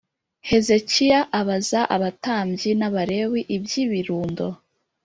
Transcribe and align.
Hezekiya 0.49 1.19
abaza 1.39 1.81
abatambyi 1.95 2.69
n 2.79 2.81
Abalewi 2.87 3.39
iby 3.55 3.71
ibirundo 3.83 4.45